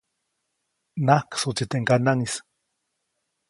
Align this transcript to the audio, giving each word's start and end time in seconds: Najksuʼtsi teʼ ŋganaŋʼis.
Najksuʼtsi 1.05 1.65
teʼ 1.71 1.79
ŋganaŋʼis. 1.83 2.35